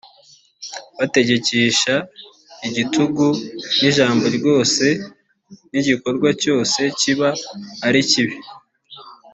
bategekesha 0.97 1.95
igitugu 2.67 3.25
n’ijambo 3.79 4.25
ryose 4.37 4.85
n’igikorwa 5.71 6.29
cyose 6.43 6.79
kiba 6.99 7.29
ari 7.87 8.01
kibi 8.09 8.37